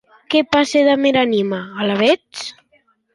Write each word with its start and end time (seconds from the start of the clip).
Qué 0.33 0.39
passe 0.53 0.81
damb 0.87 1.09
era 1.09 1.21
anima, 1.27 1.59
alavetz? 1.83 2.49